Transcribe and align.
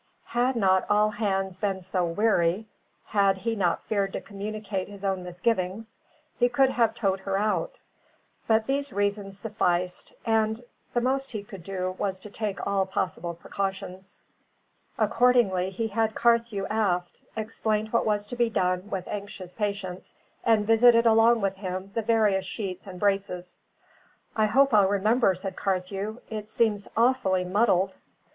Had 0.33 0.55
not 0.55 0.87
all 0.89 1.11
hands 1.11 1.59
been 1.59 1.79
so 1.79 2.03
weary, 2.03 2.65
had 3.05 3.37
he 3.37 3.55
not 3.55 3.83
feared 3.85 4.13
to 4.13 4.19
communicate 4.21 4.87
his 4.87 5.05
own 5.05 5.21
misgivings, 5.23 5.95
he 6.39 6.49
could 6.49 6.71
have 6.71 6.95
towed 6.95 7.19
her 7.19 7.37
out. 7.37 7.77
But 8.47 8.65
these 8.65 8.91
reasons 8.91 9.37
sufficed, 9.37 10.13
and 10.25 10.63
the 10.95 11.01
most 11.01 11.29
he 11.29 11.43
could 11.43 11.63
do 11.63 11.91
was 11.99 12.19
to 12.21 12.31
take 12.31 12.65
all 12.65 12.87
possible 12.87 13.35
precautions. 13.35 14.23
Accordingly 14.97 15.69
he 15.69 15.89
had 15.89 16.15
Carthew 16.15 16.65
aft, 16.65 17.21
explained 17.35 17.93
what 17.93 18.03
was 18.03 18.25
to 18.25 18.35
be 18.35 18.49
done 18.49 18.89
with 18.89 19.07
anxious 19.07 19.53
patience, 19.53 20.15
and 20.43 20.65
visited 20.65 21.05
along 21.05 21.41
with 21.41 21.57
him 21.57 21.91
the 21.93 22.01
various 22.01 22.43
sheets 22.45 22.87
and 22.87 22.99
braces. 22.99 23.59
"I 24.35 24.47
hope 24.47 24.73
I'll 24.73 24.89
remember," 24.89 25.35
said 25.35 25.55
Carthew. 25.55 26.21
"It 26.31 26.49
seems 26.49 26.87
awfully 26.97 27.43
muddled." 27.45 27.93